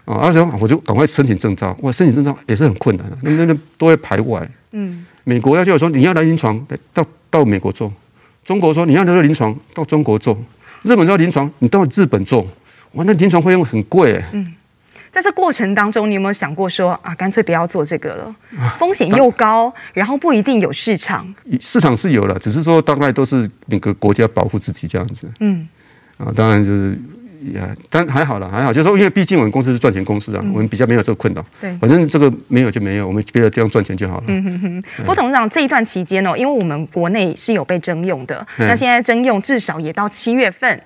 [0.04, 4.48] 啊，而且我就赶快申请证照，哇，申请证照也是很困难的，那那那都会排外。
[4.72, 7.90] 嗯，美国要叫我说你要来临床，到到美国做；
[8.44, 10.36] 中国说你要来临床，到中国做；
[10.82, 12.46] 日本要临床，你到日本做。
[12.92, 14.22] 哇，那临床费用很贵。
[14.32, 14.54] 嗯，
[15.12, 18.36] 在这过程当中，你有没有想过说啊，干脆不要做这个了？
[18.78, 21.26] 风险又高，然后不一定有市场。
[21.60, 25.26] 市场是有了，只是说大概都是那个国家保护自己这样子。
[25.40, 25.68] 嗯，
[26.16, 26.98] 啊，当然就是。
[27.40, 31.44] 也，但还好了，还好，就是说，因为毕竟我们公司是赚钱公司啊，嗯、我们比较没有这个困扰。
[31.60, 34.24] 对，反正这个没有就没有，我们别的地方赚钱就好了。
[34.26, 34.82] 嗯哼哼。
[34.96, 40.82] 不过董事长这一段期间哦，因为我们国内是有被征用的，嗯、那现在征用至少也到七月份，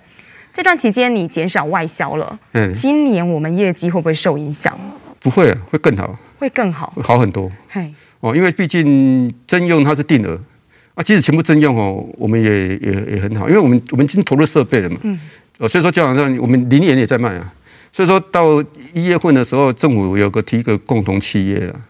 [0.55, 4.79] 这段期间你减少外销了，嗯，今年我们业绩会不会受影响？
[5.21, 7.51] 不会啊，会更好，会更好，会好很多。
[7.69, 10.39] 嘿，哦，因为毕竟征用它是定额
[10.95, 14.99] 啊，即使全部征用哦，我们也也也很好，因为我们我们已经投入设备了嘛。
[15.03, 15.19] 嗯。
[15.59, 17.53] 哦，所以说，基本上我们零年也在卖啊。
[17.93, 18.63] 所以说到
[18.93, 21.81] 一月份的时候，政府有个提一个共同企业了。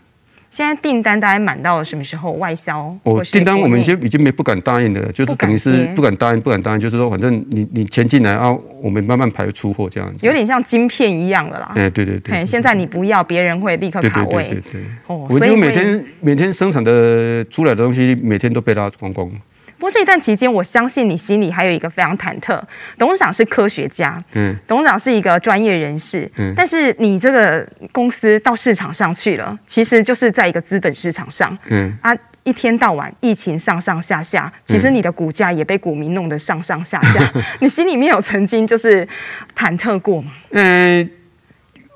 [0.53, 2.33] 现在订单大概满到什么时候？
[2.33, 2.95] 外销？
[3.05, 10.27] 我，订单我们已经已经没不敢答应了，就是等于是不敢答应，不敢答应，就是说反正你你钱进来啊，我们慢慢排出货这样子。
[10.27, 11.73] 有点像晶片一样的啦。
[11.75, 12.35] 哎，对对对。
[12.35, 14.29] 哎，现在你不要，别人会立刻卡位。
[14.29, 14.83] 对对对对对。
[15.07, 19.31] 哦，我就每天每天生产的出来的东西，每天都被拉光光。
[19.83, 22.63] 不过这一段期间，我相信你心里还有一个非常忐忑。
[22.97, 37.29] 董事长是科学家，嗯，董事长是一个专业人士，嗯，但是你这个公司到市场上去了，其实就是在一个资本市场上，嗯啊，一天到晚疫情上上下下，其实你的股价也被股民弄得上上下下。
[37.35, 39.05] 嗯、你心里面有曾经就是
[39.59, 40.31] 忐忑过吗？
[40.51, 41.11] 嗯，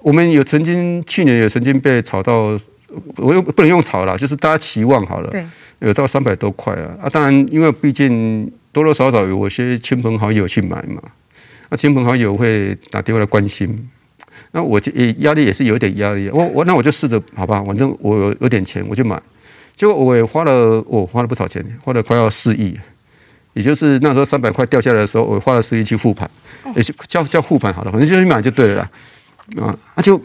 [0.02, 2.58] 我们有曾经去年有曾经被炒到，
[3.18, 5.46] 我又不能用炒了，就是大家期望好了，对。
[5.80, 6.96] 有到三百多块啊！
[7.02, 11.02] 啊，当然，因为毕竟多多少少有些亲朋好友去买嘛，
[11.68, 13.88] 那亲朋好友会打电话来关心，
[14.52, 16.30] 那我就压力也是有点压力。
[16.30, 19.20] 我我那我就试着好吧，反正我有有点钱，我就买。
[19.74, 22.78] 结果我也花了，我花了不少钱，花了快要四亿，
[23.52, 26.30] 也就是那时候三百块掉下来的时候，我花了四亿去复盘，
[26.74, 28.90] 也就叫叫复盘好了，反正就去买就对了啦。
[29.62, 30.18] 啊，那就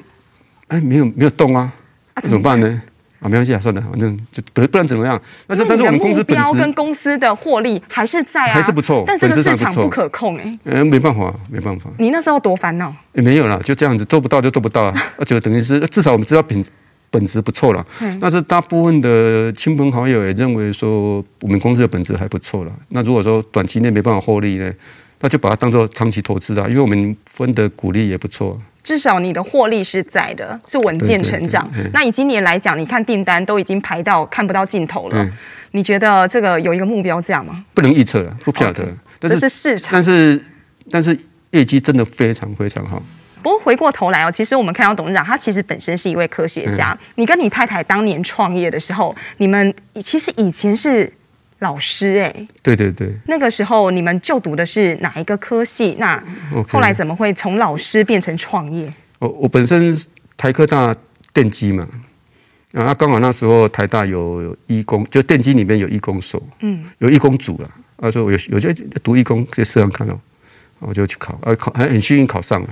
[0.67, 1.71] 哎没有没有动啊，
[2.15, 2.81] 那怎么办呢？
[3.21, 5.21] 啊，没关系啊，算了，反正就不不然怎么样？
[5.45, 9.03] 但是但是我们公司本质跟公司的获利还是在啊，还是不错。
[9.05, 11.91] 但这个市场不可控哎、欸，嗯，没办法，没办法。
[11.99, 12.91] 你那时候多烦恼？
[13.13, 14.93] 也没有啦，就这样子，做不到就做不到啊，
[15.25, 16.65] 就等于是至少我们知道品
[17.11, 17.85] 本质不错了。
[17.99, 18.17] 嗯。
[18.19, 22.71] 但是大部分的亲朋好友也认为说我们公司的本质还不错了。
[22.89, 24.73] 那如果说短期内没办法获利呢，
[25.19, 28.59] 那就把它当做长期投资啊，因为我们分的股利也不错。
[28.83, 31.69] 至少你的获利是在的，是稳健成长。
[31.69, 35.23] 对对对，那以今年来讲，你看订单都已经排到看不到尽头了。
[35.23, 35.31] 嗯、
[35.71, 37.63] 你觉得这个有一个目标价吗？
[37.73, 38.83] 不能预测了，不晓得。
[38.83, 40.43] Okay, 但是这是市场，但是
[40.89, 41.17] 但是
[41.51, 43.01] 业绩真的非常非常好。
[43.43, 46.91] 不过回过头来哦，其实我们看到董事长他其实本身是一位科学家。
[46.91, 51.11] 嗯、你跟你太太当年创业的时候，你们其实以前是。
[51.61, 55.95] 老师哎、欸，对对对，那个时候你们就读的是哪一个科系？
[55.99, 56.21] 那
[56.67, 58.91] 后来怎么会从老师变成创业？
[59.19, 59.95] 我我本身
[60.35, 60.95] 台科大
[61.31, 61.87] 电机嘛，
[62.73, 67.69] 啊，刚好那时候台大有医工，就电机里面有医工所，嗯，有医工组了。
[67.99, 70.19] 他说我有有些读医工，可以试试看到，
[70.79, 72.69] 我就去考，啊考还很幸运考上了，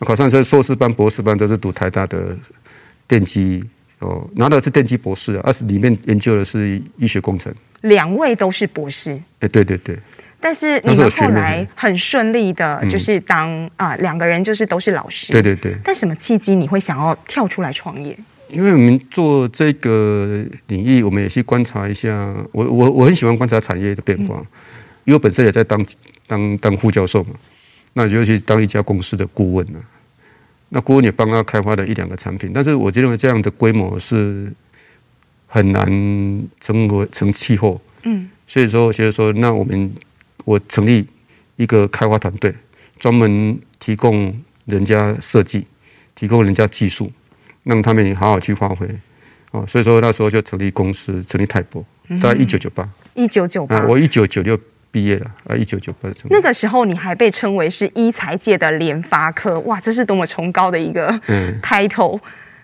[0.00, 2.36] 考上之后硕士班、博士班都是读台大的
[3.08, 3.64] 电机
[4.00, 7.54] 哦，拿的是电机博士啊，而是里面研究的是医学工程。
[7.82, 9.98] 两位都是博士，哎，对对对。
[10.38, 15.74] 但是你们后来很顺利的，就是当啊两个人就是都是老师，对对对。
[15.82, 18.16] 但什么契机你会想要跳出来创业？
[18.48, 22.10] 因为我们做这个领域，我们也去观察一下。
[22.52, 24.36] 我我我很喜欢观察产业的变化，
[25.04, 25.84] 因为我本身也在当
[26.26, 27.30] 当当副教授嘛，
[27.94, 29.80] 那就去当一家公司的顾问了。
[30.68, 34.52] 那顾问也帮他开发了一两个产品，但是我认为这样的规模是。
[35.48, 35.86] 很难
[36.60, 39.90] 成为成气候，嗯，所以说，就是说，那我们
[40.44, 41.06] 我成立
[41.54, 42.52] 一个开发团队，
[42.98, 45.64] 专门提供人家设计，
[46.16, 47.10] 提供人家技术，
[47.62, 48.86] 让他们好好去发挥，
[49.52, 51.82] 哦，所以说那时候就成立公司，成立泰博，
[52.20, 54.58] 大概一九九八，一九九八，我一九九六
[54.96, 56.26] 毕业了，啊，一九九八成。
[56.30, 62.18] 那个时候你还被称为是医材界的联发科，哇，这是多么崇高的一个嗯 title。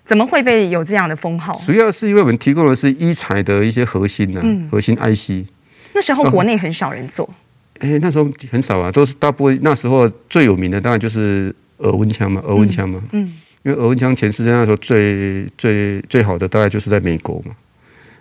[0.07, 1.61] 怎么会被有这样的封号？
[1.67, 5.47] 主要是因为我们提供的是医材的一些核心呢、啊，嗯、核心 IC。
[5.95, 7.29] 那时候国内很少人做。
[7.81, 13.01] 哎、欸，那时候很少啊，都是大部分那时候最有名的当然就是耳温枪嘛，耳温枪嘛。
[13.13, 13.25] 嗯。
[13.25, 13.33] 嗯
[13.65, 17.55] 因为耳温枪全世界那时候最最最好的大概就是在美国嘛，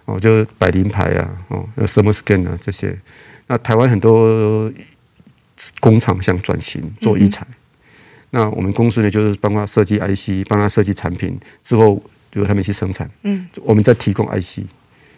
[0.05, 2.95] 哦，就百灵牌啊，哦，Thermoscan 啊这些。
[3.51, 4.71] 那台湾很多
[5.81, 7.45] 工厂想转型做医材。
[7.49, 7.55] 嗯
[8.33, 13.11] 那我们公司呢，就是帮他设计 IC，帮他设计产品之后，由他们去生产。
[13.23, 14.59] 嗯，我们再提供 IC，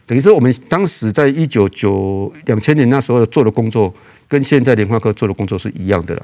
[0.08, 3.94] 等于说我们当时在一九九两千年那时候做的工作，
[4.28, 6.24] 跟现在联发科做的工作是一样的啦。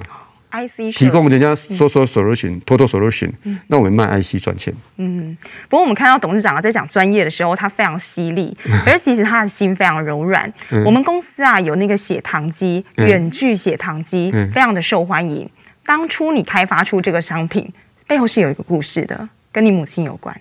[0.51, 3.31] IC 提供人家 source solution，total solution，
[3.67, 4.73] 那我们卖 IC 赚钱。
[4.97, 10.51] 嗯，不过我们看到董事长啊在讲专业的时候，他非常犀利，而其实他的心非常柔软。
[10.71, 15.47] 嗯、我们公司啊有那个血糖机，远距血糖机，嗯、非常的受欢迎。
[15.85, 17.71] 当初你开发出这个商品，
[18.07, 20.35] 背后是有一个故事的，跟你母亲有关。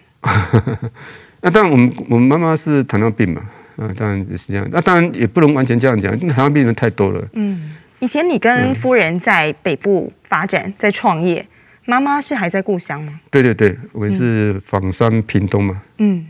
[1.42, 3.42] 那 当然，我们我们妈妈是糖尿病嘛，
[3.76, 4.66] 啊，当然也是这样。
[4.72, 7.28] 那当然也不能完全这样讲，因为糖尿病人太多了。
[7.34, 7.74] 嗯。
[8.00, 11.46] 以前你跟夫人在北部发展，在创业，
[11.84, 13.20] 妈妈是还在故乡吗？
[13.30, 15.82] 对对对，我们是枋山屏东嘛。
[15.98, 16.26] 嗯，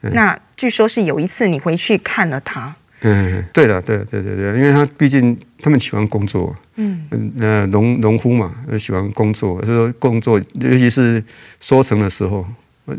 [0.00, 2.74] 那据说是有一次你回去看了她。
[3.00, 6.54] 嗯，对的，对对对对，因为他毕竟他们喜欢工作。
[6.74, 11.22] 嗯嗯，那农农夫嘛，喜欢工作，所以说工作，尤其是
[11.60, 12.44] 收成的时候，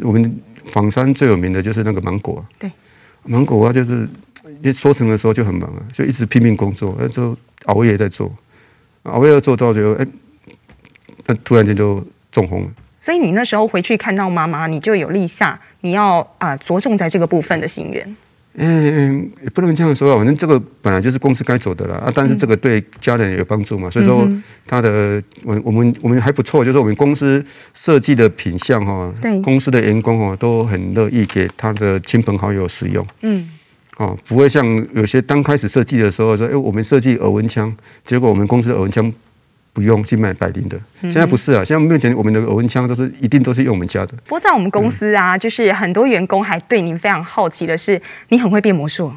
[0.02, 2.46] 我们枋山最有名的就是那个芒果。
[2.58, 2.72] 对，
[3.24, 4.29] 芒果啊，就是一
[4.74, 7.38] 收成的时候就很忙啊，就一直拼命工作，那就。
[7.66, 8.34] 熬夜在做，
[9.04, 10.08] 熬夜做到最后，哎，
[11.26, 12.68] 那突然间就中风了。
[13.02, 18.16] 所以你那时候回去看到妈妈，你就有立下你要啊着重在这个部分的心愿。
[18.54, 22.12] 嗯，也不能这样说啊，反正这个本来就是公司该走的啦啊。
[22.16, 24.26] 但是这个对家人也有帮助嘛，所以说
[24.66, 33.06] 他的我我们我们还不错，就是我们公司设计的品相哈，对公司的员工哦都很乐意给他的亲朋好友使用。
[33.20, 33.50] 嗯。
[34.00, 39.14] 哦，不会像有些刚开始设计的时候说，哎，我们设计耳温枪，结果我们公司的耳温枪
[39.74, 40.80] 不用去买百灵的。
[41.02, 44.14] 现在不是啊，现在目前我们的耳温枪都是一定都是用我们家的。
[44.24, 49.12] 不过在我们公司啊，嗯、就是很多员工还对您非常好奇的是，你很会变魔术。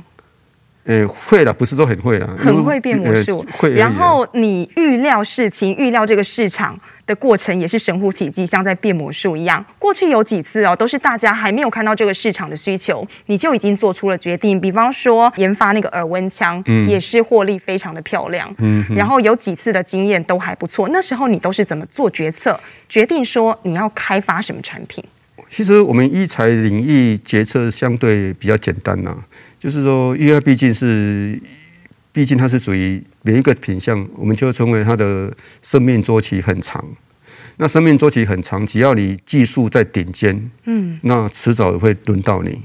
[0.85, 3.47] 呃，会了，不是说很会了，很会变魔术。
[3.77, 6.77] 然后你预料事情，预料这个市场
[7.12, 9.62] 的过程也是神乎其技，像在变魔术一样。
[9.79, 14.59] 过去有几次哦，都是大家还没有看到这个市场的需求，你就已经做出了决定。
[14.59, 18.53] 比方说研发那个耳温枪，嗯，也是获利非常的漂亮。
[18.59, 20.88] 嗯，然后有几次的经验都还不错。
[20.88, 25.05] 那时候你都是怎么做决策，决定说你要开发什么产品？
[25.51, 29.18] 其实我们医材领域决策相对比较简单呐、啊。
[29.61, 31.38] 就是说，因为毕竟是，
[32.12, 36.85] 毕竟它是属于每一个品相，我们就称为它的生命周期很长。
[37.57, 42.61] 那生命周期很长，只要你技术在顶尖，嗯，那迟早也会轮到你。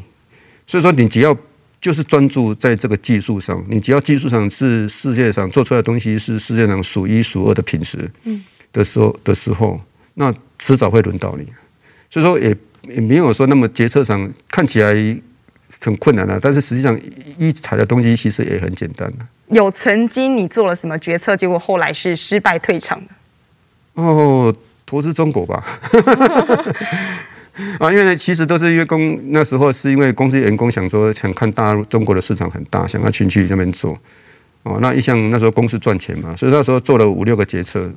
[0.66, 1.38] 所以说，你只要
[1.80, 9.80] 就是专注在这个技术上，你只要技术上是世界上做出来的东西是世界上数一数二的品质，嗯，的时候的时候，
[10.16, 11.48] 那迟早会轮到你。
[12.10, 12.56] 所以说，也
[12.90, 14.94] 也没有说那么决策上看起来。
[15.80, 17.00] 很困难的、啊，但是实际上
[17.38, 19.28] 医材的东西其实也很简单的、啊。
[19.50, 24.02] 有曾经你做了什么决策，结果后来是失败退场的？
[24.02, 24.54] 哦，
[24.86, 25.64] 投资中国吧。
[27.80, 33.98] 啊，因为呢，其实都是因为公那时候是因为公司员工想说想看大陆中国的市场很大，想要进去那边做。
[34.64, 37.90] 哦，那一向那时候公司赚钱嘛，所以那时候做了五六个决策，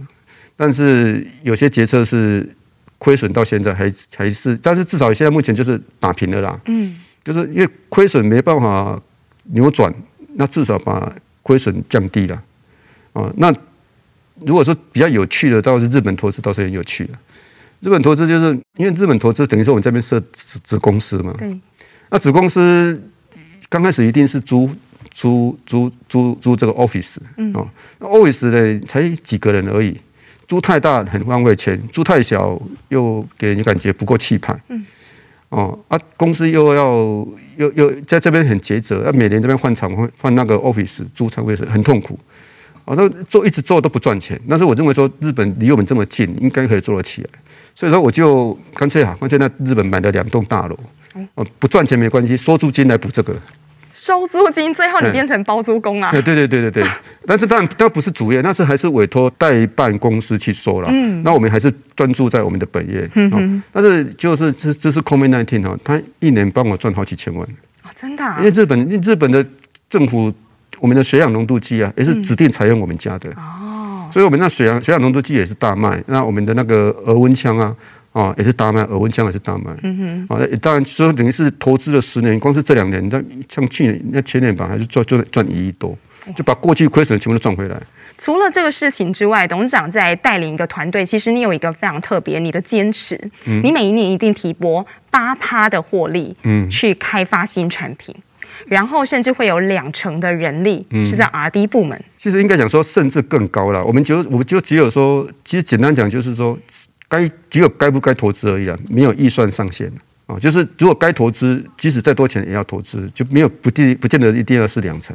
[0.57, 2.49] 但是有些决策是
[2.97, 6.59] 亏损到现在还还是，但是至少现在目前就是打平了啦。
[6.67, 6.97] 嗯。
[7.23, 9.01] 就是因为亏损没办法
[9.45, 9.93] 扭转，
[10.35, 12.43] 那至少把亏损降低了
[13.13, 13.33] 啊。
[13.37, 13.55] 那
[14.47, 17.13] 如果说比较有趣的，倒是日本投资倒是很有趣的。
[17.81, 21.35] 日本投资就是因为日本投资等于说我们这边设子子公司嘛。
[21.39, 21.59] 对。
[22.11, 23.01] 那子公司
[23.69, 24.69] 刚开始一定是租
[25.13, 27.17] 租租租租这个 office
[27.55, 27.67] 哦。
[27.99, 29.99] 那 office 呢才几个人而已，
[30.49, 34.59] 租太大很浪费钱，租太小又给人感觉不够气派。
[34.69, 34.85] 嗯。
[35.51, 36.85] 哦啊，公司又要
[37.57, 42.19] 又又在这边很抉择，要每年这边换厂换换那个 office 租厂位是很痛苦，
[42.85, 44.41] 啊，那做一直做都不赚钱。
[44.49, 47.29] 但是我认为说日本离我们这么近，应该可以做得起来。
[47.75, 50.79] 所以说我就干脆啊，干脆在日本买了两栋大楼，
[51.35, 53.35] 哦，不赚钱没关系，收租金来补这个。
[54.01, 56.11] 收租金，最后你变成包租公啊？
[56.11, 56.91] 对对对对对对，
[57.27, 60.89] 但是当然那不是主业，那是还是委托代办公司去收了。
[60.91, 63.07] 嗯，那我们还是专注在我们的本业。
[63.15, 67.47] 嗯哼，但是就是这这是 COVID-19 哈，他一年帮我赚好几千万。
[67.83, 68.25] 哦，真的？
[68.39, 69.47] 因为日本日本的
[69.91, 70.33] 政府，
[70.79, 73.29] 我们的血氧浓度计啊，也是指定采用我们家的。
[73.33, 76.03] 哦，所以我们那血氧血氧浓度计也是大卖。
[76.07, 77.77] 那我们的那个额温枪啊。
[78.13, 79.71] 啊，也是大卖，耳温枪也是大卖。
[79.85, 85.97] 嗯哼，啊，当然说等于是投资了十年，光是这两年，那像去年、那前年吧，还是赚赚赚一亿多，
[86.35, 87.81] 就把过去亏损的全部都赚回来。
[88.19, 98.13] 除了这个事情之外，董事长在带领一个团队，其实你有一个非常特别，你的坚持，嗯、你每一年一定提拨八趴的获利，嗯，去开发新产品，
[98.67, 101.99] 然后甚至会有两成的人力是在 R&D 部门。
[102.19, 103.83] 其实应该讲说，甚至更高了。
[103.85, 106.59] 我们就我们就只有说，其实简单讲就是说。
[107.11, 109.93] 该只有该不该投资而已啊，没有预算上限
[110.27, 110.39] 啊。
[110.39, 115.15] 就是如果该投资，即使再多钱也要投资，就没有不定不见得一定要是两成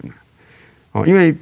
[0.92, 1.02] 啊。
[1.06, 1.34] 因为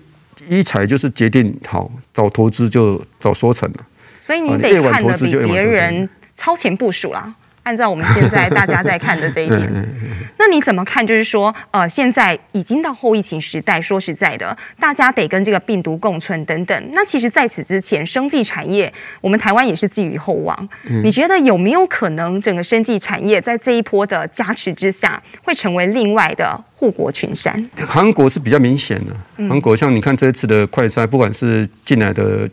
[0.47, 3.86] 一采就是决定好早投资就早收成了。
[4.21, 6.07] 所以你得看得比别人
[6.38, 7.34] 超前部署啦。
[7.64, 9.72] 按照我们现在大家在看的这一点，
[10.38, 11.05] 那你怎么看？
[11.05, 16.89] 就是说，呃，现在已经到后疫情时代，说实在的，大家得跟这个病毒共存等等。
[16.91, 18.91] 那其实在此之前，生技产业
[19.22, 20.70] 我们台湾也是寄予厚望。
[21.03, 27.70] 你觉得有没有可能整个生技产业在这一波的加持之下，会成为另外的护国群山？
[27.86, 32.49] 韩国是比较明显的，韩国像你看这一次的快筛，不管是进来的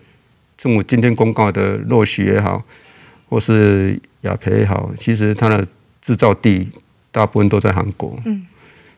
[0.56, 2.62] 政府今天公告的落许也好，
[3.30, 3.98] 或是。
[4.22, 5.66] 雅培也好，其实它的
[6.02, 6.68] 制造地
[7.10, 8.46] 大部分都在韩国，嗯，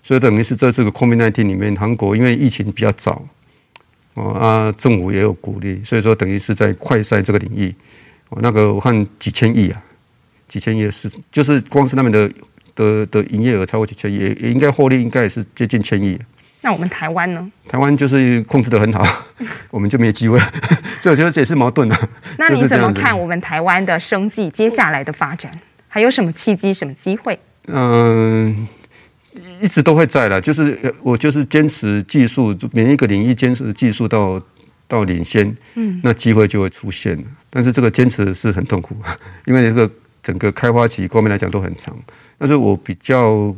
[0.02, 3.24] 所以等于是在这个 COVID-19 里面，韩国因为疫情比较早，
[4.14, 7.72] 哦啊，政府也有鼓励，所以说等于是在快筛这个领域，
[8.30, 9.80] 哦，那个我看几千亿啊，
[10.48, 12.28] 几千亿的是，就是光是那边的
[12.74, 16.18] 的的营业额超过几千亿，也应该获利应该也是接近千亿。
[16.64, 17.50] 那我们台湾呢？
[17.68, 19.04] 台湾就是控制的很好，
[19.68, 20.38] 我们就没机会，
[21.02, 22.08] 所以我觉得这也是矛盾的。
[22.38, 25.50] 那你怎么看我们台湾的生计接下来的发展？
[25.88, 27.36] 还有什么契机、什么机会？
[27.66, 28.66] 嗯，
[29.60, 34.40] 一直都会在了，就是我就是坚持技术，每一个领域坚持技术到
[34.86, 37.18] 到领先，嗯，那机会就会出现。
[37.50, 38.96] 但是这个坚持是很痛苦，
[39.46, 39.90] 因为这个
[40.22, 41.92] 整个开发期方面来讲都很长。
[42.38, 43.52] 但是我比较。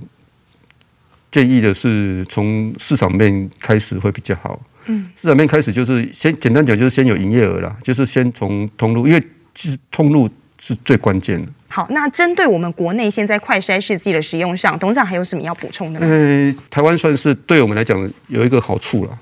[1.35, 4.62] 建议的是从市场面开始会比较好。
[4.87, 9.20] 嗯，市场面开始就是先简单讲，就是先有营业额啦，就是先从通路，因为
[9.53, 10.30] 其实通路
[10.61, 11.51] 是最关键的。
[11.66, 16.07] 好，那针对我们国内现在快筛试剂的使用上，董事长还有什么要补充的吗？
[16.07, 19.18] 呃，台湾算是对我们来讲有一个好处了，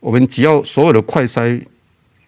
[0.00, 1.62] 我们只要所有的快筛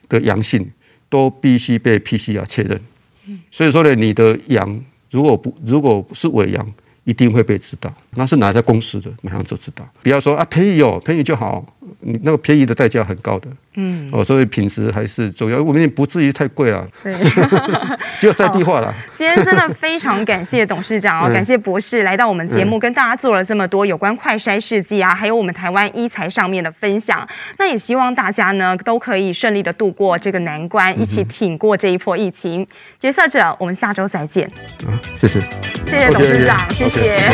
[0.09, 0.65] 的阳性
[1.09, 2.81] 都必须被 PCR 确认。
[3.27, 6.65] 嗯，所以说呢，你的阳如果不如果是伪阳。
[7.09, 9.83] 一定会被知道，那是哪家公司的，马上就知道。
[10.03, 11.65] 不要说啊，便宜哦，便宜就好，
[12.01, 13.49] 你那个便宜的代价很高的。
[13.81, 16.85] 嗯，哦，所以品质还是重要，我们也不至于太贵了。
[17.03, 17.15] 对，
[18.19, 18.93] 只有在地化了。
[19.15, 27.27] 今天真的非常感谢董事长 哦，感谢博士来到我们节目，跟大家做了这么多有关快筛试剂啊，还有我们台湾医材上面的分享。
[27.59, 32.67] 那也希望大家呢都可以顺利的度过这个难关，一起挺过这一波疫情。
[32.99, 34.51] 决策者，我们下周再见。
[34.85, 35.41] 啊，谢谢，
[35.87, 37.31] 谢谢董事长，谢谢。